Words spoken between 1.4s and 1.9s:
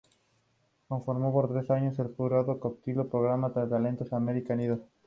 tres